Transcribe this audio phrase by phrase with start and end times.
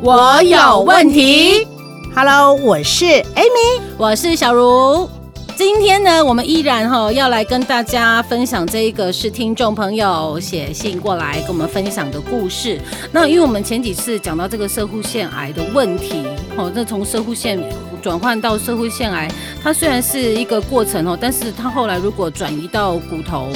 [0.00, 1.66] 我有问题。
[2.14, 5.10] Hello，我是 Amy，我是小茹。
[5.56, 12.80] 今天呢，我们依然哈要来跟大家分享这一个是听众朋友写信过来跟我们分享的故事。
[13.10, 16.22] 那因为我们前几次讲到这个摄护腺癌的问题，
[16.56, 17.60] 哦，那从摄护腺
[18.00, 19.28] 转换到摄护腺癌，
[19.60, 23.48] 它虽然是一个过程哦，但是它后来如果转移到骨头。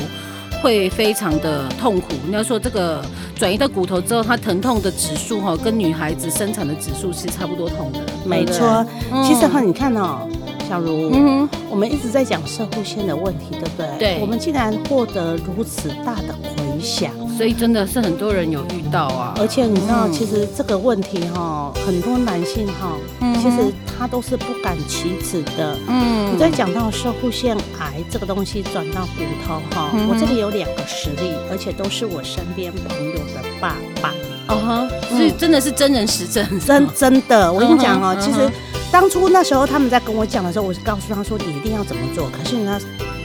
[0.63, 2.13] 会非常的痛苦。
[2.25, 7.99] 你要说这个转移到骨头之后，它疼痛的指数哈，跟女孩子生产的指数是差不多痛的。
[8.25, 8.87] 没错，
[9.25, 10.29] 其实哈，你看哦，
[10.69, 13.89] 小茹，嗯，我们一直在讲射护线的问题，对不对？
[13.99, 14.19] 对。
[14.21, 19.35] 我们竟然获得如此大的回响，所以真的是很多人有遇到啊。
[19.39, 22.97] 而且你知道，其实这个问题哈，很多男性哈，
[23.41, 25.77] 其实他都是不敢启齿的。
[25.89, 26.33] 嗯。
[26.33, 30.53] 你在讲到摄护腺癌这个东西转到骨头哈，我这里有。
[30.53, 34.13] 两个实例，而且都是我身边朋友的爸爸。
[34.49, 37.51] 哦哈，所以真的是真人实证，真真的。
[37.51, 38.51] 我跟你讲哦，其实
[38.93, 42.29] 当初那时候他们在跟我讲的时候，我是告诉他说你一定要怎么做。
[42.29, 42.79] 可是他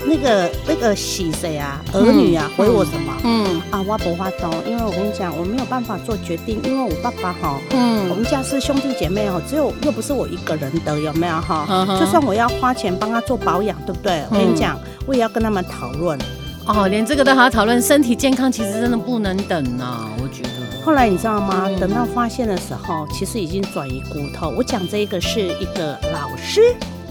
[0.07, 3.13] 那个那个喜谁啊，儿女啊，回我什么？
[3.23, 11.85] 嗯啊，我不发刀，因为我跟你讲，我没有办法做决定，因为我爸爸哈，嗯，我们家是兄弟姐妹哈，只有又不是我一个人的，有没有哈？
[11.99, 14.23] 就算我要花钱帮他做保养，对不对？
[14.31, 16.17] 我跟你讲，我也要跟他们讨论。
[16.65, 20.49] 哦，连这个都还要讨论，身体健康其实真的不能等啊，我觉得。
[20.83, 21.69] 后来你知道吗？
[21.79, 24.53] 等到发现的时候，其实已经转移骨头。
[24.55, 26.61] 我讲这个是一个老师，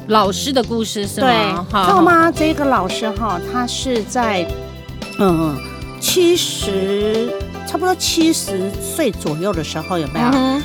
[0.08, 1.26] 老师的故事是吗？
[1.26, 2.30] 对，知道吗？
[2.30, 4.46] 这个老师哈，他是在
[5.18, 5.56] 嗯
[6.00, 7.32] 七十，
[7.66, 10.26] 差不多七十岁左右的时候，有没有？
[10.32, 10.62] 嗯、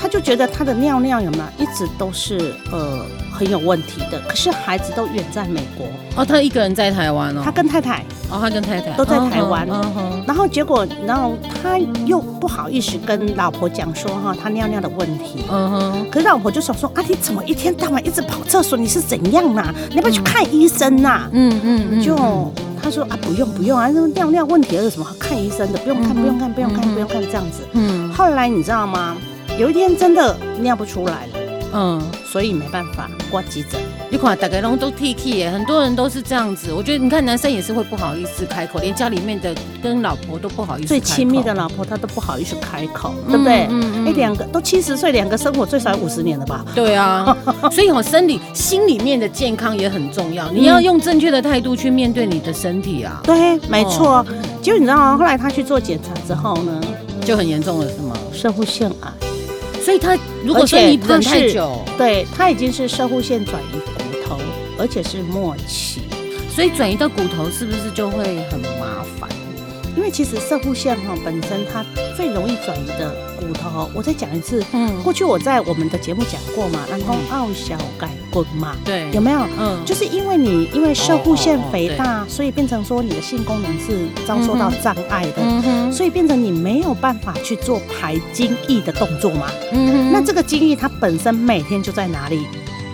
[0.00, 3.04] 他就觉得他的尿尿有没有一直都是呃。
[3.34, 5.86] 很有问题的，可是孩子都远在美国。
[6.16, 8.04] 哦，他一个人在台湾哦，他跟太太。
[8.30, 8.90] 哦，他跟太太。
[8.92, 9.66] 都在台湾，
[10.26, 19.74] 然后结果，然后他又不好意思跟老婆讲说哈，他尿尿的问题，嗯哼，可是老婆就想说啊，你怎么一天到晚一直跑厕所，你是怎样啊？
[19.90, 21.28] 你要不要去看医生呐？
[21.32, 22.16] 嗯嗯嗯，就
[22.82, 25.78] 他说啊，不用不用啊，那尿尿问题有什么好看医生的？
[25.80, 29.16] 不用看不用看不用看不用看这样子，嗯，后来你知道吗？
[29.58, 31.43] 有一天真的尿不出来了。
[31.74, 33.80] 嗯，所以没办法挂急诊。
[34.08, 36.72] 你看大家拢都 T T 耶，很多人都是这样子。
[36.72, 39.52] 我觉得你看男生也是会不好意思开口，连家里面的
[39.82, 40.88] 跟老婆都不好意思。
[40.88, 43.66] 最亲密的老婆他都不好意思开口，对不对？
[43.70, 44.06] 嗯嗯。
[44.06, 46.64] 哎，两个都七十岁，两个生活最少有五十年了吧？
[46.76, 47.36] 对啊。
[47.72, 50.48] 所以我生理、心里面的健康也很重要。
[50.50, 53.20] 你要用正确的态度去面对你的身体啊。
[53.24, 54.24] 对，没错。
[54.62, 55.16] 结果你知道吗？
[55.18, 56.80] 后来他去做检查之后呢，
[57.24, 58.16] 就很严重了，是吗？
[58.32, 59.33] 摄护腺癌。
[59.84, 64.38] 所以他如果说你等太久，对，他已经是射护腺转移骨头，
[64.78, 66.00] 而且是末期，
[66.48, 69.28] 所以转移到骨头是不是就会很麻烦？
[69.96, 71.84] 因为其实射护腺哈本身它
[72.16, 79.40] 最容易转移的骨头，我再讲一次，嗯，过去我在我们的节目讲过嘛，然后奥小改滚嘛，对，有没有？
[79.58, 92.46] 嗯，就是因为你因为射护腺肥大，所以变成说你的性功能是遭受到障碍的，所以变成你没有办法去做排精液的动作嘛，嗯，那这个精液它本身每天就在哪里？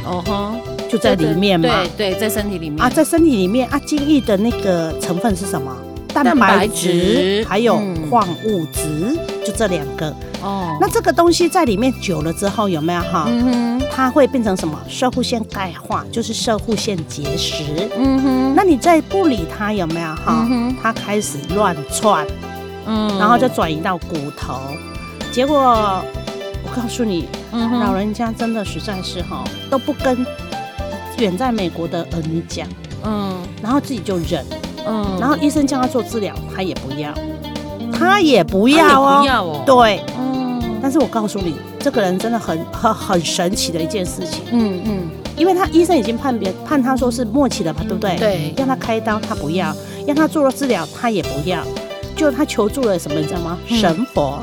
[0.02, 0.54] 哦哈，
[0.88, 2.80] 就在里面嘛，对对，在身体里面。
[2.80, 5.76] 啊，在身体里面啊，精液的那个成分是什么？
[6.12, 10.76] 蛋白质还有矿物质，就这两个哦。
[10.80, 13.26] 那这个东西在里面久了之后有没有哈？
[13.28, 14.78] 嗯它会变成什么？
[14.88, 17.64] 射护腺钙化，就是射护腺结石。
[17.98, 18.54] 嗯哼。
[18.54, 20.46] 那你再不理它有没有哈？
[20.80, 22.26] 它开始乱窜，
[22.86, 24.58] 嗯，然后就转移到骨头。
[25.30, 30.24] 结果我告诉你，老人家真的实在是哈都不跟
[31.18, 32.66] 远在美国的儿女讲，
[33.04, 34.44] 嗯，然后自己就忍。
[34.86, 37.12] 嗯，然后医生叫他做治疗，他也不要，
[37.92, 48.16] 他也不要哦，不要哦，对，嗯，但是我告诉你，这个人真的很很很神奇的一件事情，嗯嗯，因为他医生已经判别判他说是末期了嘛，对不对？
[48.16, 49.74] 对，让他开刀他不要，
[50.06, 51.62] 让他做了治疗他也不要，
[52.16, 53.58] 就他求助了什么你知道吗？
[53.66, 54.38] 神佛，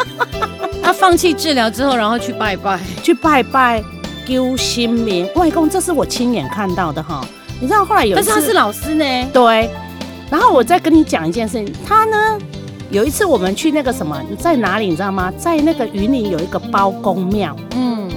[0.82, 3.82] 他放弃治疗之后，然后去拜拜，去拜拜，
[4.26, 7.24] 救性命，外公，这是我亲眼看到的哈。
[7.60, 9.04] 你知道后来有，但是他是老师呢。
[9.32, 9.70] 对，
[10.30, 12.38] 然后我再跟你讲一件事情，他呢
[12.90, 15.32] 有一次我们去那个什么，在哪里你知道吗？
[15.38, 18.08] 在那个云林有一个包公庙，嗯，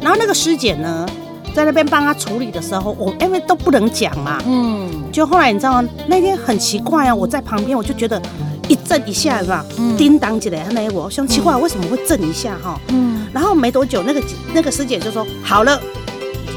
[0.00, 1.06] 然后那个师姐呢，
[1.54, 5.88] 在那边帮他处理的时候，我因为都不能讲嘛，嗯，就后来你知道吗？
[6.06, 8.20] 那天很奇怪啊，我在旁边我就觉得
[8.68, 9.64] 一震一下是吧？
[9.78, 12.80] 嗯，叮当起来，那我想奇怪为什么会震一下哈？
[12.88, 14.22] 嗯，然后没多久那个
[14.54, 15.80] 那个师姐就说好了。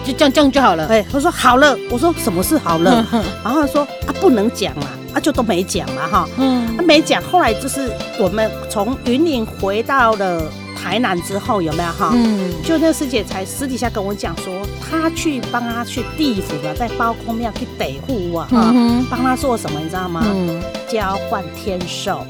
[0.06, 0.88] 就这样这样就好了。
[0.88, 3.06] 哎，他说好了，我说什么事好了？
[3.44, 6.28] 然后他说啊，不能讲嘛，啊就都没讲嘛哈。
[6.38, 7.22] 嗯，他没讲。
[7.24, 10.44] 后来就是我们从云岭回到了
[10.76, 12.12] 台南之后，有没有哈？
[12.14, 14.52] 嗯，就那个师姐才私底下跟我讲说，
[14.90, 18.74] 她去帮她去地府了，在包公庙去逮户啊，哈，
[19.10, 20.24] 帮他做什么，你知道吗？
[20.26, 22.26] 嗯，交换天寿，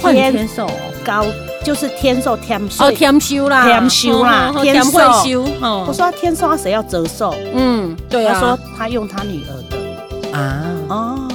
[0.00, 0.70] 换天寿
[1.04, 1.24] 高。
[1.66, 5.00] 就是天寿天寿哦，天寿啦，天寿啦，天寿。
[5.88, 7.34] 我说天寿他谁要折寿？
[7.52, 8.34] 嗯，对啊。
[8.34, 11.28] 他说他用他女儿的啊哦。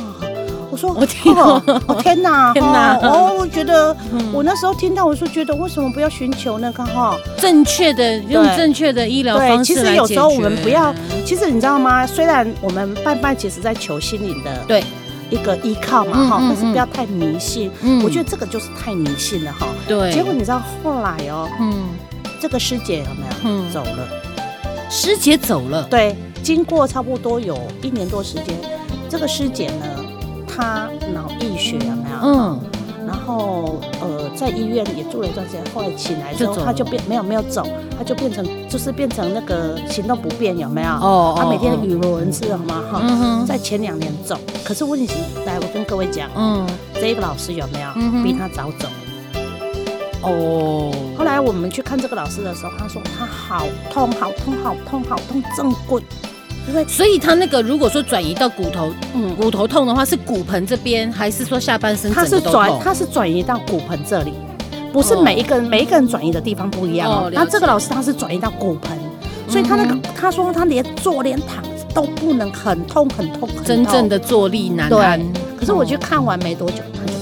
[0.71, 2.97] 我说我天，我天哪， 天哪！
[3.03, 3.93] 哦，我觉得
[4.31, 9.73] 我那时候听到，我说觉得为什么不要寻求那个哈正确的用正确的医疗方式？
[9.73, 10.95] 其实有时候我们不要，
[11.25, 12.07] 其实你知道吗？
[12.07, 14.81] 虽然我们拜拜，其实在求心灵的对。
[15.31, 17.71] 一个依靠嘛哈，但是不要太迷信。
[17.81, 19.65] 嗯，我觉得这个就是太迷信了哈。
[19.87, 20.13] 对。
[20.13, 21.85] 结果你知道后来哦，嗯，
[22.39, 23.35] 这个师姐有没有？
[23.45, 24.07] 嗯，走了。
[24.89, 25.83] 师姐走了。
[25.89, 28.55] 对，经过差不多有一年多时间，
[29.09, 29.85] 这个师姐呢，
[30.47, 32.17] 她脑溢血有没有？
[32.21, 32.61] 嗯。
[33.11, 37.67] 然后呃，在医院也住了一段时间，后来起来之后，他就变没有没有走，
[37.97, 40.89] 他就变成就是变成那个行动不便，有没有？
[40.91, 42.81] 哦，他每天语无伦次，好吗？
[42.89, 48.87] 哈，在前两年走，可是问题是，来我跟各位讲，嗯，这一个老师有没有比他早走？
[50.21, 56.01] 哦，后来我们去看这个老师的时候，他说他好痛，好痛，好痛，好痛，正棍。
[56.88, 62.12] 所以他那个如果说转移到骨头，嗯，骨头痛的话是骨盆这边，还是说下半身？
[62.12, 64.33] 他是转，他是转移到骨盆这里，
[64.91, 67.29] 不是每一个人、哦、每一个人转移的地方不一样哦。
[67.33, 68.97] 那这个老师他是转移到骨盆，
[69.47, 71.63] 所以他那个、嗯、他说他连坐连躺
[71.94, 75.21] 都不能，很痛很痛，很痛，真正的坐立难安。
[75.59, 76.77] 可是我觉得看完没多久。
[77.06, 77.13] 嗯，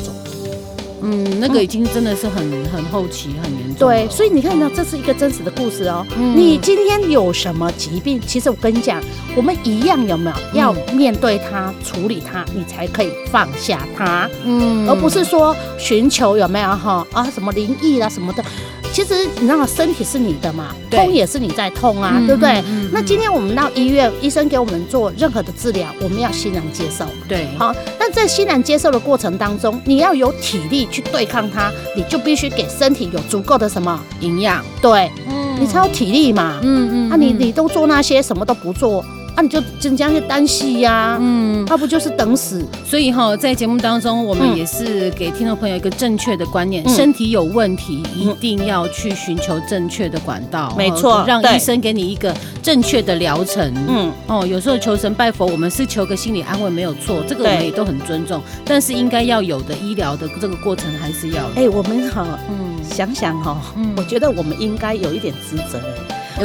[1.40, 3.88] 那个已经真的是很很后期，很严重。
[3.88, 6.06] 对，所以你看到这是一个真实的故事哦。
[6.18, 8.19] 嗯，你今天有什么疾病？
[8.25, 9.01] 其实我跟你讲，
[9.36, 14.30] 我们一样有没有要面对它、处理它，你才可以放下它。
[14.44, 18.44] 嗯，而不是说寻求有没有哈啊什么灵异啦什么的。
[18.91, 19.68] 其实你知道吗？
[19.68, 22.63] 身体是你的嘛，痛也是你在痛啊，对不对？
[22.91, 27.06] 那今天我们到医院，医生给我们做任何的治疗，我们要欣然接受。
[27.27, 27.74] 对，好。
[28.00, 34.63] 那在欣然接受的过程当中，你要有体力去对抗它，你就必须给身体有足够的什么营养？
[34.81, 36.59] 对，嗯，你才有体力嘛。
[36.62, 37.09] 嗯嗯。
[37.09, 39.06] 那你你都做那些什么都不做？
[39.39, 42.62] 那、啊、你就增加些单戏呀，嗯，那不就是等死？
[42.86, 53.74] 所以哈，在节目当中，我们也是给听众朋友一个正确的观念：嗯、身体有问题，一定要去寻求正确的管道，没错，让医生给你一个正确的疗程。
[53.88, 58.42] 嗯，哦，有时候求神拜佛，我们是求个心理安慰，没有错，这个我们也都很尊重。
[58.65, 61.45] 但是应该要有的医疗的这个过程还是要。
[61.56, 65.80] 哎、欸，我们哈，嗯，想想哈，嗯，我觉得我们应该有一点职责。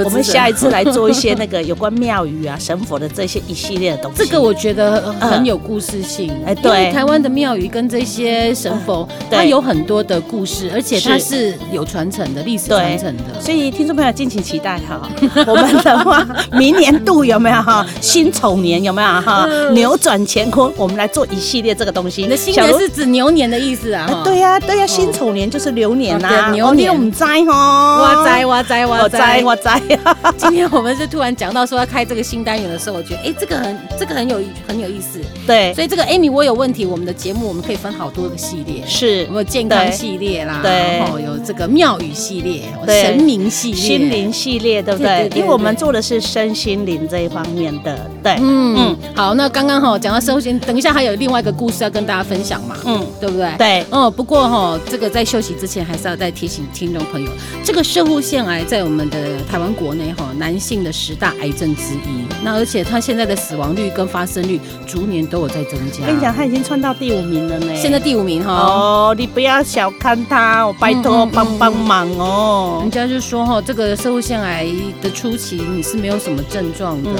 [0.02, 4.18] 我们下一次来做一些那个有关庙宇啊、神佛的这些一系列的东西。
[4.18, 6.32] 这个我觉得很有故事性。
[6.44, 13.40] 哎，对，台湾的庙宇跟这些神佛，它有很多的故事，而且它是有传承的历史传承的。
[13.40, 15.08] 所以听众朋友敬请期待哈。
[15.46, 17.86] 我们的话，明年度有没有哈？
[18.00, 19.46] 辛丑年有没有哈？
[19.72, 22.22] 扭转乾坤，我们来做一系列这个东西。
[22.22, 24.22] 你的新年是指牛年的意思啊？
[24.24, 26.50] 对呀，对呀，辛丑年就是牛年呐。
[26.52, 29.80] 牛年我们栽哈，哇栽哇栽哇栽哇栽。
[30.36, 35.20] 今天我们是突然讲到说要开这个新单元的时候，我觉得哎、欸，这个很这个很有很有意思。
[35.46, 45.28] 对，所以这个 Amy 我有问题，我们的节目我们可以分好多个系列，是，有健康系列啦，对，然后有这个庙宇系列，神明系列，心灵系列，对不对？
[45.34, 48.96] 因为我们做的是身心灵这一方面的，对，嗯嗯。
[49.14, 53.54] 好，那刚刚哈讲到身心，等一下还有另外一个故事要跟大家分享嘛，嗯，对不对？
[53.58, 57.30] 对，哦，不过哈，这个在休息之前还是要再提醒听众朋友，
[57.62, 59.18] 这个摄护腺癌在我们的
[59.50, 60.30] 台湾国内哈。
[60.36, 66.04] 男性的十大癌症之一，那而且他现在的死亡率跟发生率逐年都有在增加。
[66.04, 67.74] 跟你讲，他已经窜到第五名了呢。
[67.76, 68.52] 现在第五名哈。
[68.52, 72.78] 哦，你不要小看他，我拜托帮帮忙哦。
[72.82, 74.66] 人家就说哈，这个社会腺癌
[75.00, 77.10] 的初期你是没有什么症状的，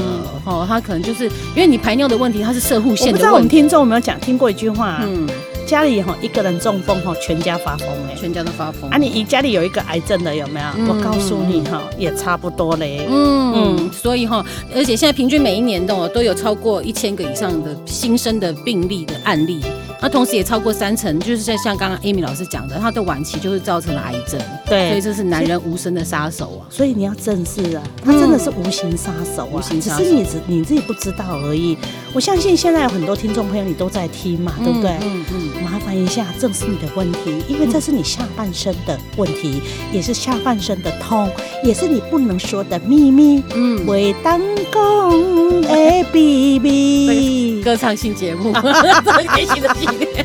[0.45, 3.13] 哦，他可能就是因为你排尿的问题，它是射护腺的问题。
[3.13, 5.01] 我不知道我们听众有没有讲听过一句话？
[5.03, 5.29] 嗯。
[5.65, 8.89] 家里哈一个人中风哈，全家发疯哎，全家都发疯。
[8.91, 10.67] 啊，你你家里有一个癌症的有没有？
[10.93, 13.07] 我告诉你哈，也差不多嘞。
[13.09, 14.45] 嗯嗯，所以哈，
[14.75, 19.61] 而且现在平均每一年都都有超过一千个以上的新生的病例的案例。
[20.01, 24.39] 那同时也超过三成，就是像像刚刚 Amy 老师讲的，他的晚期就是造成了癌症。
[24.67, 26.69] 对，所以这是男人无声的杀手啊。
[26.69, 31.79] 所以你要正视啊，他真的是无形杀手啊，只是你自你自己不知道而已。
[32.15, 34.93] 我相信现在有很多听众朋友你都在听嘛，对不对？
[35.03, 35.63] 嗯嗯。
[35.65, 39.61] 麻烦一下，正视你的问题，因为这是你下半身的问题，
[39.93, 41.29] 也是下半身的痛，
[41.65, 43.43] 也是你不能说的秘密。
[43.53, 44.41] 嗯，为当
[44.73, 45.69] 公的
[46.13, 47.61] 秘密。
[47.65, 48.53] 歌唱性节目，
[49.27, 50.25] 开心的系列。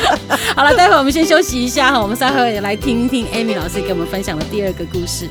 [0.54, 5.28] 好了，待会我们先休息一下哈，我们稍后也来听听 Amy 老师给我们分享的第二个故事。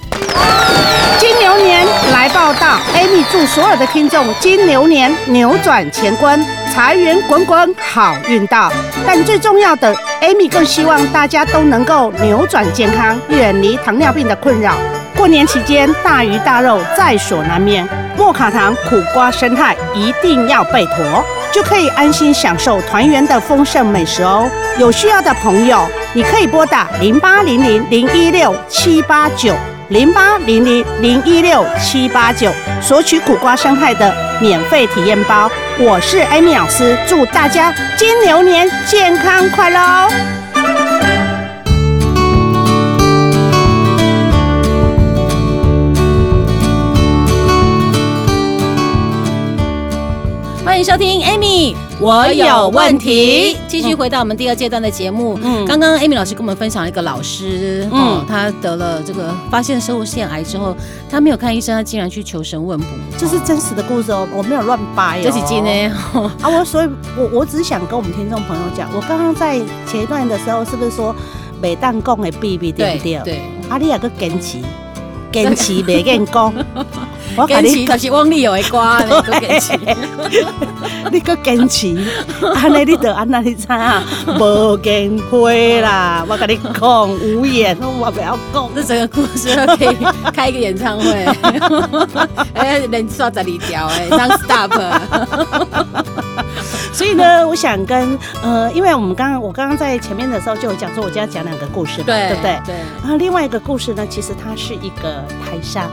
[1.18, 8.72] 金牛年来报道，Amy 祝所有的听众金牛年扭转乾坤，财源滚滚，好运到。
[9.08, 14.76] 但最重要的，Amy 更希望大家都能够扭转健康，远离糖尿病的困扰。
[15.16, 24.50] 过年期间，大鱼大肉在所难免，莫卡糖苦瓜生态一定要备妥，就可以安心享受团圆的丰盛美食哦。
[24.78, 29.54] 有需要的朋友，你可以拨打零八零零零一六七八九
[29.90, 35.50] 零八零零零一六七八九索取苦瓜生态的免费体验包。
[35.78, 40.95] 我是 Amy 老师，祝大家金牛年健康快乐哦！
[50.66, 53.56] 欢迎收听 Amy，我有问题。
[53.68, 55.40] 继续回到我们第二阶段的节目。
[55.44, 60.76] 嗯，刚刚 Amy 老师跟我们分享了一个老师，嗯，他得了这个发现生物腺癌之后，
[61.08, 62.86] 他没有看医生，他竟然去求神问卜。
[63.16, 65.22] 这是真实的故事哦，我没有乱掰哦。
[65.24, 65.70] 这几集呢？
[66.42, 71.16] 啊，我所以，我我只想跟我们听众朋友讲，我刚刚在前一段的时候，是不是说
[71.62, 73.22] 每当讲的 B B 对不对？
[73.24, 73.42] 对。
[73.70, 74.58] 啊，你也个坚持，
[75.32, 76.52] 坚持 别跟讲。
[77.38, 78.80] 我坚持就是往你有的歌，
[79.40, 79.80] 坚持，
[81.12, 81.98] 你搁坚持，
[82.56, 84.04] 安尼你得安那你知啊？
[84.40, 88.70] 无见会啦， 我跟你讲无言，我不要讲。
[88.76, 89.98] 这整个故事可以
[90.34, 91.26] 开一个演唱会，
[92.54, 94.72] 哎，连刷十二条哎，non stop。
[96.94, 102.60] 所以呢，我想跟呃，因为我们刚刚我刚刚在前面的时候就有讲说，我今天讲两个故事，对对不对？
[102.66, 102.76] 对。
[103.02, 105.90] 然后另外一个故事呢，其实它是一个台商。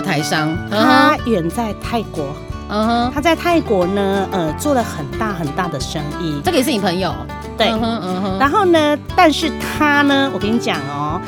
[0.00, 2.24] 台商，他远在泰国，
[2.68, 6.40] 嗯哼，他在泰国呢，呃，做了很大很大的生意。
[6.44, 7.14] 这个也是你朋友，
[7.56, 8.38] 对，嗯哼，嗯哼。
[8.38, 11.20] 然后呢，但是他呢，我跟你讲哦，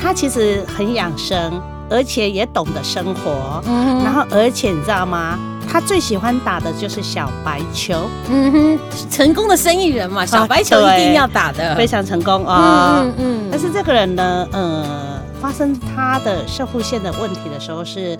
[0.00, 4.02] 他其实很养生，而且也懂得生活，嗯。
[4.02, 5.38] 然后，而且你知道吗？
[5.72, 13.48] 他最喜欢打的就是小白球，嗯哼，成功的生意人嘛，小白球一定要打的，非常成功啊，嗯嗯。
[13.52, 15.09] 但是这个人呢，呃。
[15.40, 18.18] 发生他的射护腺的问题的时候是，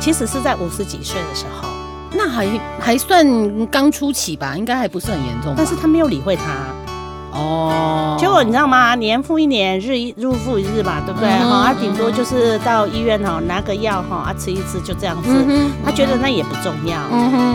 [0.00, 1.68] 其实是在五十几岁的时候，
[2.12, 2.46] 那还
[2.78, 5.52] 还算刚初期吧，应该还不是很严重。
[5.56, 8.94] 但是他没有理会他，哦，结果你知道吗？
[8.94, 11.28] 年复一年，日一日复一日嘛，对不对？
[11.28, 17.00] 哈、嗯，他顶多就是到医院哈拿个药哈啊吃一吃就这样子，嗯、他觉得那也不重要。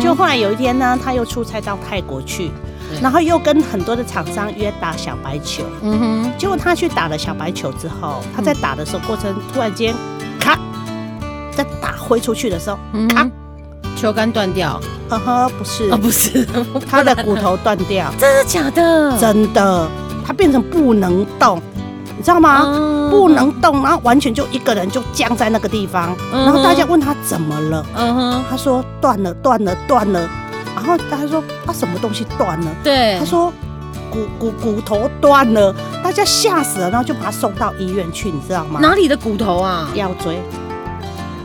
[0.01, 2.51] 就后来有一天呢，他又出差到泰国去。
[3.01, 9.93] 然后又跟很多的厂商约打小白球，嗯哼，结果他去打了小白球之后，他在打的时候过程突然间，
[10.39, 10.57] 咔，
[11.55, 12.77] 在打挥出去的时候，
[13.09, 13.29] 咔，
[13.95, 16.45] 球杆断掉，呵呵，不是，哦不是，
[16.89, 19.17] 他的骨头断掉，真的假的？
[19.19, 19.89] 真的，
[20.25, 21.61] 他变成不能动，
[22.17, 22.63] 你知道吗？
[23.11, 30.27] 不能动，然后完全就一个人就僵在那个地方，然后大家问他怎么了，嗯哼，他说断了，断了，断了。
[30.75, 32.75] 然后他说他什么东西断了？
[32.83, 33.51] 对，他说
[34.11, 38.79] 骨骨骨头断了，大家吓死了，然后就把他送到医院去，你知道吗？
[38.81, 39.89] 哪里的骨头啊？
[39.95, 40.39] 腰椎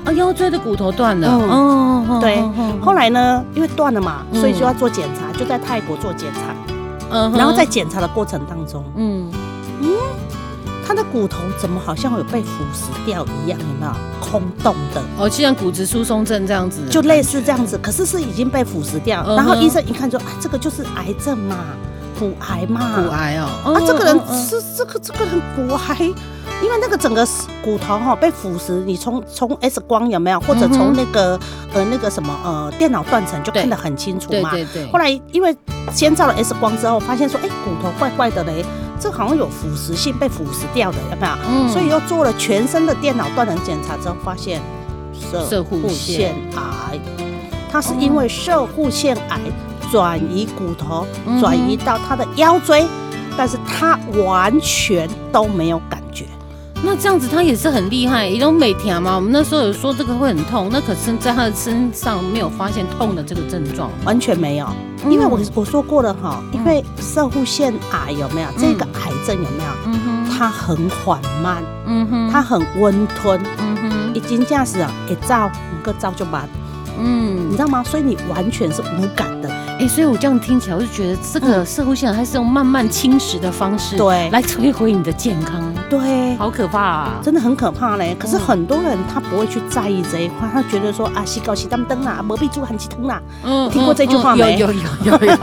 [0.05, 1.29] 啊，腰椎的骨头断了。
[1.29, 2.43] 嗯，哦、对。
[2.81, 6.41] 后来呢，因为断了嘛，所以就要做检查，就在泰国做检查。
[7.13, 9.31] 嗯，然后在检查的过程当中，嗯
[10.91, 10.91] 嗯。
[10.91, 13.57] 他的骨头怎么好像有被腐蚀掉一样？
[13.61, 15.01] 有没有空洞的？
[15.17, 17.79] 哦，就像骨质疏松症这样子，就类似这样子。
[17.79, 19.25] 可是是已经被腐蚀掉。
[19.37, 21.57] 然后医生一看说：“啊，这个就是癌症嘛，
[22.19, 23.73] 骨癌嘛。”骨癌哦。
[23.73, 25.97] 啊，这个人是这个这个人骨癌，
[26.61, 27.25] 因为那个整个
[27.63, 31.39] 骨头哈被腐蚀，你从从 X 光有没有，或者从那个
[31.73, 34.51] 呃那个什么呃电脑断层就看得很清楚嘛。
[34.51, 34.91] 对对对。
[34.91, 35.57] 后来因为
[35.93, 38.65] 先照了 X 光之后，发现说：“哎，骨头怪怪的嘞。”
[39.01, 41.33] 这好像有腐蚀性，被腐蚀掉的，有没有？
[41.49, 41.69] 嗯。
[41.71, 44.61] 所以又做了全身的电脑断层检查之后，发现
[45.49, 46.99] 射护腺癌。
[47.73, 49.41] 它是因为射护腺癌
[49.91, 51.07] 转移骨头，
[51.41, 52.87] 转移到他的腰椎，
[53.37, 56.00] 但是他完全都没有感觉。
[56.83, 59.15] 那这样子他也是很厉害，一种美条嘛。
[59.17, 64.67] 我们那时候有说这个会很痛，那可是在他的身上没有发现痛的这个症状，完全没有。
[65.09, 69.71] 因为我我说过了哈，因为射护腺癌有没有这个癌症有没有？
[69.87, 76.49] 嗯哼，它很缓慢，嗯哼，它很温吞，嗯哼，已经这样子啊，一照五个照就完，
[76.99, 77.85] 嗯，你知道吗？
[77.85, 79.51] 所以你完全是无感的。
[79.79, 88.17] 哎，所以我这样听起来，我就觉得这个摄护腺癌它是用慢慢侵蚀的方式，对，来摧毁你的健康，对，好可怕啊，真的很可怕嘞。
[88.19, 93.21] 可是很多人他不会去在意这一块，他觉得说啊，洗高洗当灯啦，磨壁猪很起疼啦。
[93.43, 94.57] 嗯，听过这句话没？
[94.59, 94.73] 有有
[95.05, 95.37] 有有有，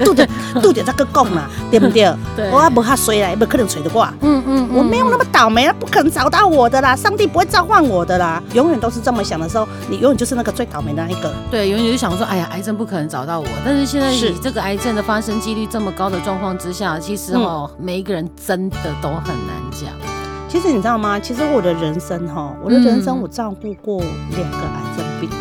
[0.06, 0.28] 肚子
[0.62, 2.10] 肚子这个拱啦， 对不对？
[2.34, 4.08] 对，我不怕衰啦，不可能吹得过。
[4.22, 11.30] 嗯嗯，我没有那么倒霉，不可能找到我的啦，上帝不会召唤我的啦，永远都是这么想的时候，你永远就是那个最倒霉的那一个。
[11.50, 13.46] 对，永远就想说，哎呀，癌症不可能找到我。
[13.64, 19.92] 但是现在以这个癌症的发生几率这么高的状况之下，其实哦，每一个人真的都很难讲。
[20.48, 21.18] 其实你知道吗？
[21.18, 24.00] 其实我的人生哈，我的人生我照顾过
[24.30, 25.38] 两个癌症病患。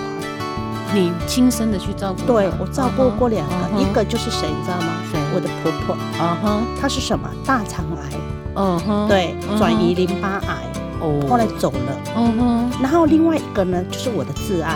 [0.95, 2.33] 你亲身的去照顾？
[2.33, 4.93] 对，我照顾过两个，一个就是谁，你知道吗？
[5.11, 5.19] 谁？
[5.33, 5.97] 我的婆婆。
[6.19, 7.29] 嗯哼，她是什么？
[7.45, 8.17] 大肠癌。
[8.55, 10.57] 嗯哼，对，转移淋巴癌。
[10.99, 11.97] 哦，后来走了。
[12.15, 14.75] 嗯哼，然后另外一个呢，就是我的挚爱，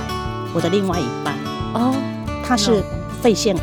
[0.54, 1.34] 我的另外一半。
[1.74, 1.96] 哦，
[2.46, 2.84] 他是。
[3.20, 3.62] 肺腺癌，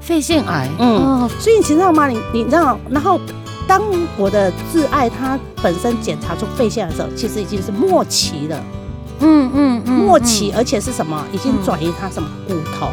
[0.00, 2.08] 肺腺癌，嗯，所以你知道吗？
[2.08, 3.20] 你你知道，然后
[3.68, 3.82] 当
[4.16, 8.60] 我的挚爱他本身检查出肺腺癌的时候，其实已经是末期了，
[9.20, 11.22] 嗯嗯嗯，末期，而且是什么？
[11.32, 12.88] 已经转移他什么骨头？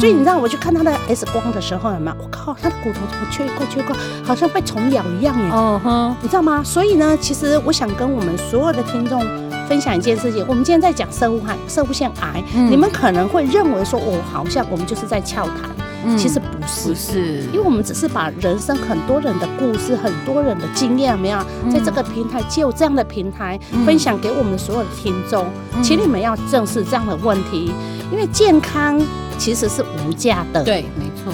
[0.00, 2.16] 所以你知道，我去看他的 X 光的时候，有没有？
[2.18, 3.94] 我靠，他的骨头怎么缺一块缺一块，
[4.24, 5.50] 好像被虫咬一样耶！
[5.52, 6.62] 哦哼，你知道吗？
[6.64, 9.22] 所以呢，其实我想跟我们所有的听众。
[9.68, 15.68] 分享一件事情，我们今天在讲生物癌、生物腺癌，嗯、你们可能会认为说，我好像我们就是在翘谈，
[16.06, 21.38] 嗯、其实不是，不是，因为我们只是把人生很多人的故事、很多人的经验，有没有？
[21.70, 25.44] 在这个平台，就这样的平台分享给我们所有的听众，
[25.74, 27.72] 嗯、请你们要正视这样的问题，
[28.12, 29.00] 因为健康
[29.36, 31.32] 其实是无价的，对，没错，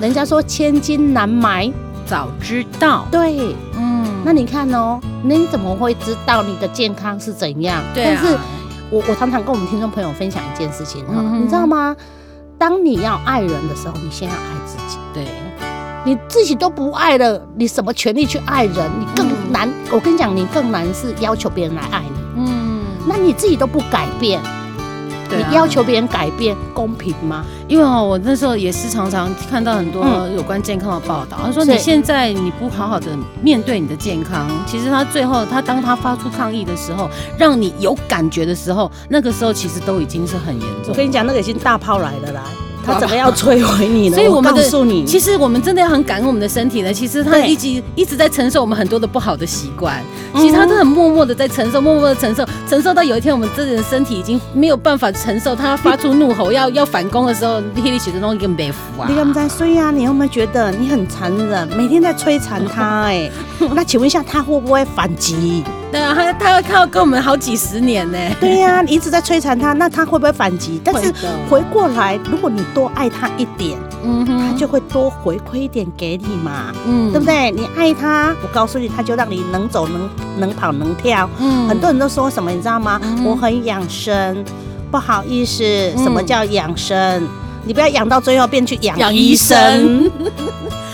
[0.00, 1.70] 人家说千金难买。
[2.06, 4.98] 早知道，对，嗯，那你看哦。
[5.22, 7.80] 那你怎么会知道你的健康是怎样？
[7.94, 8.36] 对啊，但是
[8.90, 11.94] 我我常常跟我们听众朋友分享一件事情哈，嗯、你知道吗？
[12.60, 14.98] 当你要爱人的时候，你先要爱自己。
[15.14, 15.24] 对，
[16.04, 18.90] 你自己都不爱了，你什么权利去爱人？
[19.00, 19.66] 你更难。
[19.66, 22.44] 嗯、我跟你讲，你更难是要求别人来爱你。
[22.44, 24.42] 嗯，那你自己都不改变。
[25.36, 27.44] 你要求别人改变公平吗？
[27.68, 33.06] 因为哦，我那时候也是常常看到很多有关健康的报道，他说你现在你不好好的
[33.42, 40.88] 面对你的健康，其实他最后他当他发出抗议的时候，让你有感觉的时候，那个时候其实都已经是很严重。
[40.88, 42.42] 我跟你讲，那个已经大炮来了啦。
[42.86, 44.14] 他怎么要摧毁你呢？
[44.14, 46.92] 所以我们告诉你，其实我们真的要很感恩我们的身体呢。
[46.92, 50.02] 其实他一直一直在承受我们很多的不好的习惯，
[50.36, 59.06] 其实他都很默默的在承受，默默的承受，承受到有一天我们这人身体已经没有办法承受，他发出怒吼要要反攻的时候，你里血的东西根本没服啊！
[59.08, 59.90] 你们在睡呀？
[59.90, 61.68] 你有没有觉得你很残忍？
[61.76, 63.30] 每天在摧残他哎，
[63.74, 65.62] 那请问一下，他会不会反击？
[65.90, 68.18] 对啊，他他要他要跟我们好几十年呢。
[68.40, 70.80] 对呀，你一直在摧残他，那他会不会反击？
[70.84, 71.12] 但是
[71.48, 77.50] 回过来，如果你多爱他一点，嗯哼，他就会多回馈一点给你嘛，嗯，对不对？
[77.50, 81.28] 你爱他，我告诉你，他就让你能走能能跑能跳。
[81.38, 83.00] 嗯，很多人都说什么，你知道吗？
[83.24, 84.44] 我很养生，
[84.90, 85.64] 不好意思，
[85.96, 87.26] 什么叫养生？
[87.64, 90.10] 你不要养到最后变去养医生。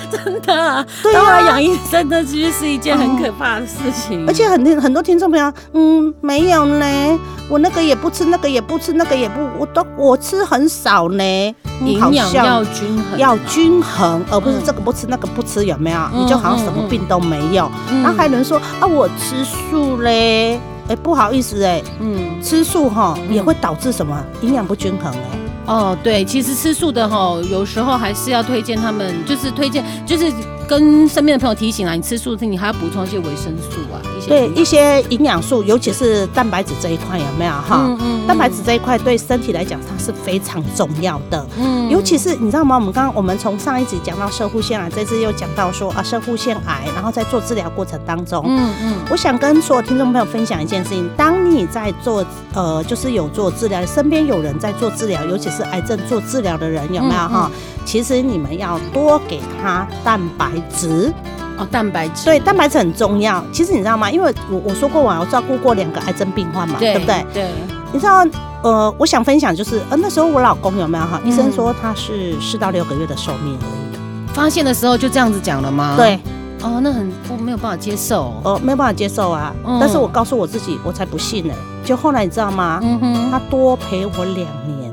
[0.24, 15.98] 真的啊，对啊，养医生的其实是一件很可怕的事情，而且很多很多听众朋友，嗯，没有呢，我那个也不吃，那个也不吃，那个也不，我都我吃很少呢，营养要均衡，要均衡，而不是这个不吃那个不吃，有没有？
[16.14, 17.70] 你就好像什么病都没有，
[18.02, 24.16] 然后还有人说啊，我吃素嘞，哎，不好意思哎，嗯，吃素哈也会导致什么？
[24.40, 25.45] 营养不均衡哎。
[25.66, 30.32] 哦，对，其实吃素的哈，有时候还是要推荐他们，就是推荐，就是
[30.68, 37.86] 跟身边的朋友提醒啊，你吃素的，你还要补充一些维生素啊，一些对一些营养素，尤其是蛋白质这一块有没有哈？
[37.88, 42.76] 嗯嗯，蛋白质这一块对身体来讲它是非常重要的，嗯，尤其是你知道吗？
[42.76, 52.24] 我们刚刚我们从上一集讲到射护腺癌，这次又讲到说啊射护腺癌，然后在做治疗过程当中，嗯嗯，我想跟所有听众朋友分享一件事情，当你在做
[52.54, 57.50] 呃就是有做治疗，身边有人在做治疗，尤其是是癌症做治疗的人有没有哈？
[57.86, 61.10] 其实你们要多给他蛋白质
[61.58, 63.42] 哦，蛋白质对，蛋白质很重要。
[63.52, 64.10] 其实你知道吗？
[64.10, 67.26] 因为我我说过我照顾过两个癌症病患嘛，对，对不对？
[67.32, 67.50] 对。
[67.92, 68.26] 你知道
[68.62, 71.20] 呃，我想分享就是呃那时候我老公有没有哈？
[71.24, 74.34] 医生说他是四到六个月的寿命而已。
[74.34, 75.94] 发现的时候就这样子讲了吗？
[75.96, 76.18] 对。
[76.62, 79.54] 哦，那很我没有办法接受，哦，没有办法接受啊。
[79.66, 81.54] 嗯、但是我告诉我自己，我才不信呢。
[81.84, 82.80] 就后来你知道吗？
[82.82, 84.92] 嗯哼，他多陪我两年。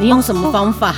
[0.00, 0.94] 你用什么方法？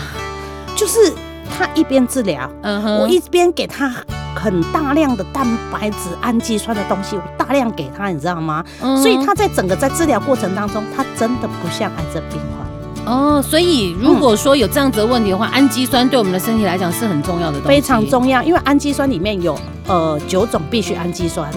[0.76, 1.12] 就是
[1.60, 3.92] 他一边治疗，嗯哼，我一边给他
[4.34, 8.64] 很大量的蛋白质、氨基酸的东西，我大量给他，你知道吗？
[8.80, 13.14] 嗯、所以他在整个在治疗过程当中，他真的不像癌症病患。
[13.14, 19.54] 哦，所以如果说有这样子的问题的话，氨基酸对我们的身体来讲是很重要的东西，非常重要，因为氨基酸里面有
[19.90, 21.50] 呃九种必需氨基酸，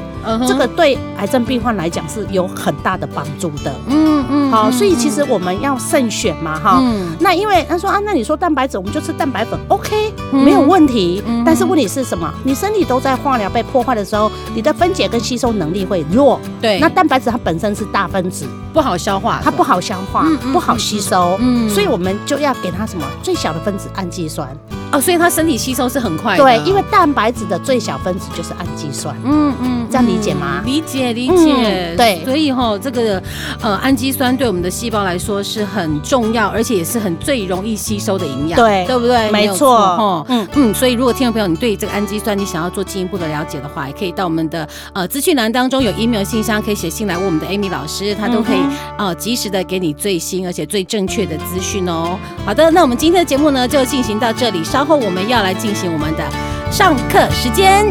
[0.47, 3.71] 这个对癌症病患来讲是有很大的帮助的。
[3.87, 6.79] 嗯嗯，好，所以其实我们要慎选嘛，哈。
[6.81, 11.23] 嗯那因为他说啊，那你说蛋白质，我们就吃蛋白粉，OK，没有问题。
[11.45, 12.33] 但是问题是什么？
[12.43, 16.39] 你身体都在化疗被破坏的时候，你的分解跟吸收能力会弱。
[16.59, 21.37] 对，那蛋白质它本身是大分子，不好消化，它不好消化，不好吸收。
[21.39, 24.49] 嗯，所以我们就要给它什么最小的分子氨基酸
[24.93, 26.43] 哦，所以它身体吸收是很快的。
[26.43, 29.15] 对，因为蛋白质的最小分子就是氨基酸。
[29.25, 30.61] 嗯嗯，这样理解吗？
[30.63, 31.95] 理解理解。
[31.97, 33.21] 对，所以哈，这个
[33.61, 38.59] 呃氨基酸对我们的细胞来说是很重要，而且也是很最容易吸收的营养。
[38.59, 39.31] 对，对不对？
[39.31, 39.77] 没错。
[39.77, 48.59] 哈，嗯嗯，所以如果听众朋友你对这个氨基酸你想要做进一步的了解的话，也可以到我们的呃资讯栏当中有 email 信箱，可以写信来问我们的 Amy 老师，她都可以
[48.97, 52.17] 呃及时的给你最新而且最正确的资讯哦。
[52.45, 54.61] 好的，那我们今天的节目呢就进行到这里。
[54.63, 56.29] 稍然后我们要来进行我们的
[56.69, 57.85] 上课时间。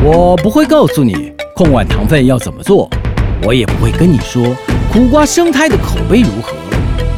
[0.00, 2.88] 我不会告诉你控管糖分要怎么做，
[3.42, 4.54] 我也不会跟你说
[4.92, 6.52] 苦瓜生态的口碑如何。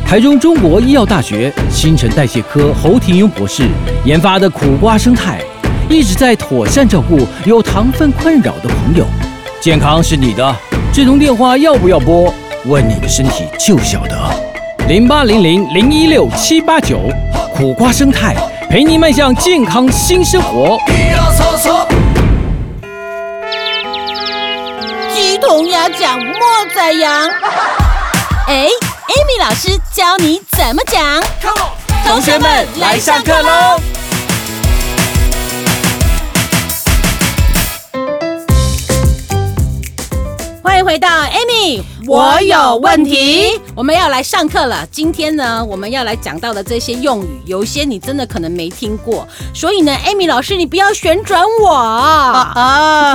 [0.06, 3.64] 台中中国医药大学新陈代谢科侯廷庸博士
[4.06, 5.42] 研发的苦瓜生态，
[5.90, 9.04] 一直在妥善照顾有糖分困扰的朋友。
[9.60, 10.56] 健康是你的，
[10.90, 12.32] 这通电话要不要拨？
[12.64, 14.47] 问你的身体就晓得。
[14.88, 16.98] 零八零零零一六七八九，
[17.54, 18.34] 苦瓜生态
[18.70, 20.78] 陪你迈向健康新生活。
[25.14, 26.34] 鸡同鸭讲，莫
[26.74, 27.28] 宰羊。
[28.48, 28.66] 哎
[29.10, 31.22] ，Amy 老师教你怎么讲。
[32.06, 33.78] 同学们来上课喽！
[40.62, 41.82] 欢迎回到 Amy。
[42.06, 44.84] 我有问题，我们要来上课了。
[44.90, 53.14] 今天呢，我们要来讲到的这些用语，有一些你真的可能没听过，所以呢，Amy 老师，你不要旋转我啊！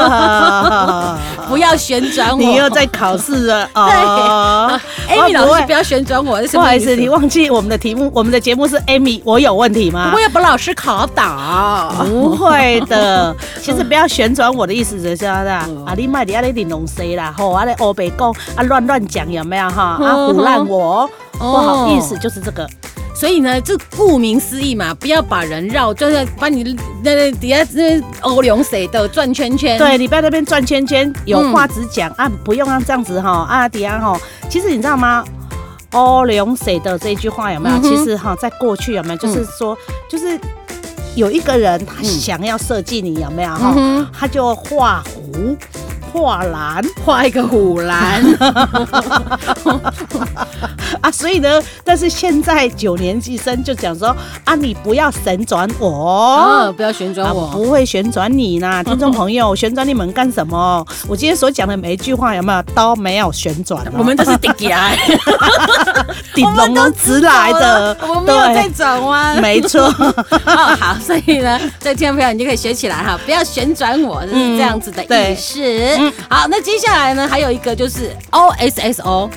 [1.50, 10.12] 不要旋转我，你又在考试了 啊！Amy 老师，不要旋转我，不好意思，你忘记我们的题目，我们的节目是 Amy，我有问题吗？
[10.14, 13.36] 不要把老师考倒，不会的。
[13.62, 15.68] 其实不要旋转我的意思就是啊？
[15.98, 17.34] 你卖的啊，你玲珑谁啦？
[17.38, 18.82] 吼，啊，你欧北讲啊乱。
[18.88, 19.98] 乱讲有没有哈？
[20.02, 22.68] 啊，唬烂我，不好意思，就是这个。
[23.16, 26.64] 所以呢，这顾名思义嘛，不要把人绕，就是把你
[27.04, 29.78] 那那底下那欧龙谁的转圈圈。
[29.78, 34.20] 对，你不要那边转圈圈，有话直讲啊，不用啊这样子哈啊底下哈。
[34.50, 35.24] 其实你知道吗？
[35.92, 37.80] 欧龙谁的这句话有没有？
[37.82, 39.18] 其实哈，在过去有没有？
[39.18, 39.78] 就是说，
[40.10, 40.38] 就是
[41.16, 43.76] 有一个人他想要设计你有没有哈？
[44.12, 45.56] 他就画虎。
[46.14, 48.24] 画蓝，画一个虎蓝
[51.02, 51.10] 啊！
[51.12, 60.86] 所以呢，但是现在九年级生就讲说啊，你不要旋转我，啊、不要旋转我，啊、不会旋转你呢，听众朋友，旋转你们干什么？
[61.08, 63.84] 我今天所讲的每一句话有没有都没有旋转？
[63.98, 64.96] 我们都是顶起来，
[66.36, 69.82] 顶龙都直来的，我们没有在转弯，没错。
[70.46, 75.62] 哦，好，所以呢，这听众朋友你就可以学起来哈，不要旋转我，就是这样子的意思。
[75.64, 79.30] 嗯好，那接下来呢，还有一个就是 O S S O，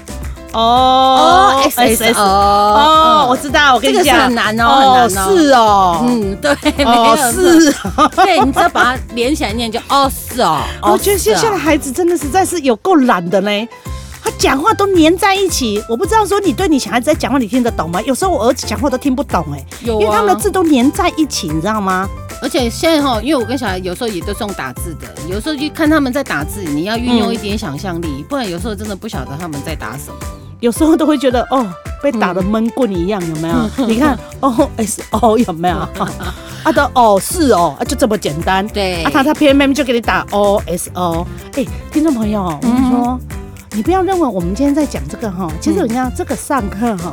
[0.53, 7.75] 哦，O S S O，哦，我知道，我跟你讲，这个是很难哦，很难哦，是哦，嗯，对，没有，是，
[8.17, 10.61] 对，你只要把它连起来念，就哦，是哦。
[10.83, 13.69] 我觉得现在的孩子真的实在是有够懒的呢，
[14.23, 18.01] 他讲话都黏在一起，我不知道说你对你小孩子在讲话，你听得懂吗？
[18.03, 22.09] 有时候我儿子讲话都听不懂，哎，因为他们的字都黏在一起，你知道吗？
[22.43, 30.17] 而且现在哈，因为我跟小孩有时候也都是用打字的，有时候就看他们在打字，你要运用一点想象力，嗯、不然有时候真的不晓得他们在打什么。
[30.61, 31.67] 有时候都会觉得哦，
[32.03, 33.55] 被打的闷棍一样，有没有？
[33.79, 35.77] 嗯、 你看哦，S O 有没有？
[35.77, 38.67] 啊的哦是哦，啊就这么简单。
[38.73, 41.27] 对，啊他他偏偏就给你打 O S O。
[41.55, 43.21] 哎，听众朋友，我跟你说，嗯、
[43.73, 47.13] 你不要认为我们今天在讲这个哈，其实你看这个上课哈，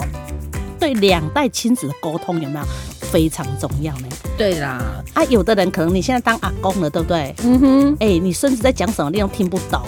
[0.79, 2.65] 对两代亲子的沟通有没有？
[3.13, 4.07] 非常重要呢。
[4.35, 4.81] 对啦，
[5.13, 7.35] 啊，有的人可能你现在当阿公了，对不对？
[7.43, 9.79] 嗯哼，哎，你孙子在讲什么，你都听不懂。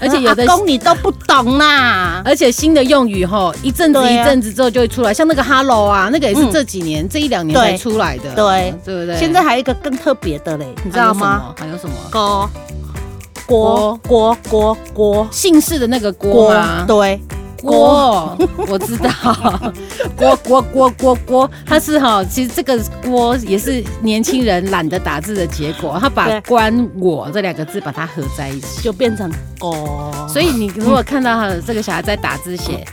[0.00, 2.20] 而且有的公你都不懂啦。
[2.24, 9.16] 而且新的用语哈，一阵子一阵子之后就会出来，像那个 “hello” 啊，那个也是这几年这一两年才出来的，对对不对？
[9.16, 11.54] 现在还有一个更特别的嘞，你知道吗？
[11.56, 11.94] 还有什么？
[12.10, 12.50] 郭
[13.46, 16.84] 郭郭郭郭，姓氏的那个郭吗？
[16.88, 17.20] 对。
[17.64, 18.36] 郭，
[18.68, 19.10] 我知道，
[20.16, 30.12] 锅锅锅锅锅，他是哈，其实这个锅也是年轻人懒得打字的结果，他把“关我”这两个字把它合在一起，就变成锅。
[30.28, 32.84] 所以你如果看到他这个小孩在打字写。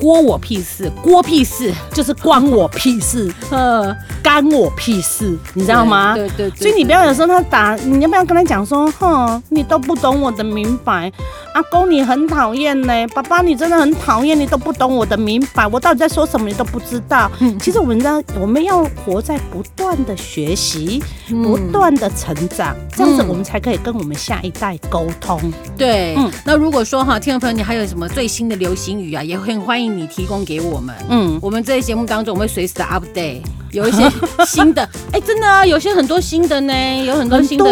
[0.00, 6.14] 关我屁事，郭屁事就是关我屁事，呃，干我屁事，你知道吗？
[6.14, 11.12] 对对，对，所以你不要有时候他打，你要不要跟他讲说，哼，你都不懂我的明白，
[11.52, 17.30] 阿公你很讨厌呢，爸爸你真的很讨厌，你都不懂我的明白，我到底在说什么你都不知道。
[17.40, 18.10] 嗯，其实我们在
[18.40, 25.38] 我们要活在不断的学习，不断的成长，这样子我们才可以跟我们下一代沟通。
[25.76, 29.89] 对，嗯，那如果说哈，听众朋友你还有什么最新的流行语啊，也很欢迎。
[29.96, 34.10] 你提供给我们，嗯，我们这些节目当中，我们会随时的 update，有一些
[34.46, 37.70] 新的，哎、欸，真的啊，有些很多新的呢，有很多新的，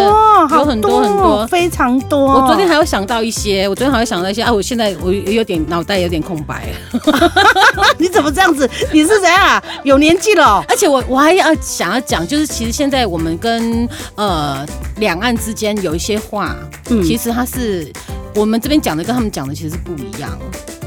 [0.51, 2.41] 有很多很多，非常多。
[2.41, 6.69] 我昨天还有想到一些，我昨天还有想到一些啊，我现在我有点脑袋有点空白。
[7.99, 8.69] 你怎么这样子？
[8.93, 9.63] 你是谁啊？
[9.83, 14.65] 有年纪了，而且我我还要想要讲，就是其实现在我们跟呃
[14.97, 16.57] 两岸之间有一些话，
[16.91, 17.91] 嗯，其实它是
[18.35, 20.39] 我们这边讲的跟他们讲的其实是不一样。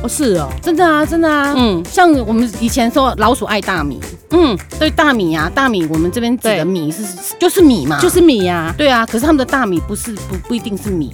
[0.04, 4.00] 哦，是哦，真的啊，真的啊，嗯，像我们以前说老鼠爱大米，
[4.32, 7.04] 嗯，对，大米啊，大米，我们这边指的米是
[7.40, 11.12] 就是米嘛，就是米呀，对啊，可是他们的大米不是不不一定是米，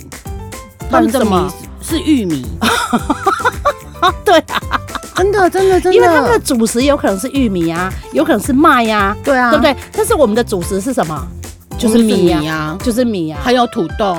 [0.89, 1.31] 他们的米
[1.81, 2.45] 是玉米，
[4.23, 4.61] 对啊，
[5.15, 9.75] 真的真的真的，因为他们的主食有可能是玉米啊，有可能是麦呀，对啊，对不对？
[9.91, 11.27] 但是我们的主食是什么？
[11.77, 14.17] 就是米呀，就是米呀，还有土豆。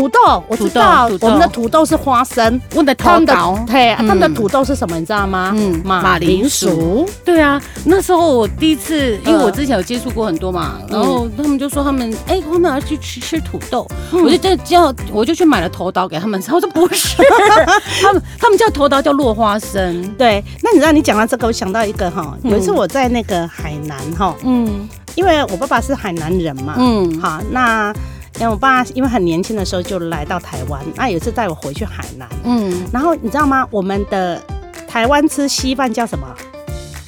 [0.00, 2.58] 土豆，我知道，我们的土豆是花生。
[2.74, 3.34] 我的他们的
[3.66, 4.98] 对，他们的土豆是什么？
[4.98, 5.52] 你知道吗？
[5.54, 7.06] 嗯，马铃薯。
[7.22, 16.50] 对啊，那时候我第一次，因为我之前有接触过很多嘛，然后他们就说他们，哎，我们要去吃吃土豆，我就叫叫，我就去买了头刀给他们吃。
[16.54, 17.16] 我说不是，
[18.00, 20.02] 他们他们叫头刀叫落花生。
[20.16, 27.92] 对，那你知道你讲到这个，我想到一个哈，有一次我在那个海南哈，嗯，因为我爸爸是海南人嘛，嗯，好，那。
[28.38, 33.66] 因为我爸因为很年轻的时候就来到台湾，那有一次带我回去海南，嗯，然后你知道吗？
[33.70, 34.40] 我们的
[34.88, 36.26] 台湾吃稀饭叫什么？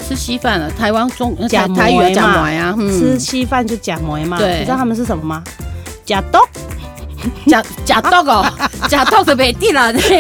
[0.07, 4.37] 吃稀饭了，台湾中假台语嘛呀，吃稀饭就假馍嘛。
[4.37, 5.43] 对，你知道他们是什么吗？
[6.05, 6.41] 假豆，
[7.47, 8.45] 假假豆哦，
[8.91, 10.19] 假豆是北地人， 什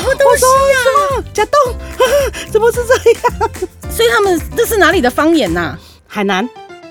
[0.00, 1.24] 么东西啊？
[1.32, 1.74] 假豆，
[2.50, 3.50] 怎么是这样？
[3.88, 5.78] 所以他们这是哪里的方言呐？
[6.06, 6.46] 海南。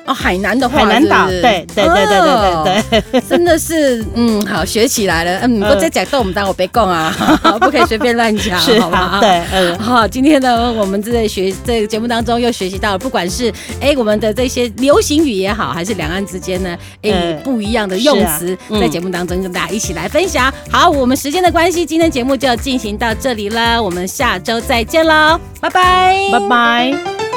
[0.07, 1.41] 哦，海南的话，海南岛，对
[1.75, 7.13] 对对对对对对， 真的是，嗯，好，学起来了，嗯，不再讲豆，我们当我别讲啊，
[7.59, 9.19] 不可以随便乱讲，好吧？
[9.19, 20.51] 对，嗯，好，今天呢，我们在学这个节目当中又学习到了，不管是哎我们的这些流行语也好，还是两岸之间呢，哎不一样的用词，在节目当中跟大家一起来分享。
[20.71, 27.36] 好，我们时间的关系，今天节目就要进行到这里了，我们下周再见喽，拜拜，拜拜。